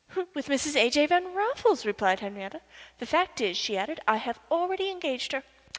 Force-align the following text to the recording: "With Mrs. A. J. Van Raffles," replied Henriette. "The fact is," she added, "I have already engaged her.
"With 0.33 0.47
Mrs. 0.47 0.75
A. 0.77 0.89
J. 0.89 1.05
Van 1.05 1.31
Raffles," 1.35 1.85
replied 1.85 2.21
Henriette. 2.21 2.63
"The 2.97 3.05
fact 3.05 3.39
is," 3.39 3.55
she 3.55 3.77
added, 3.77 3.99
"I 4.07 4.17
have 4.17 4.39
already 4.49 4.89
engaged 4.89 5.31
her. 5.31 5.43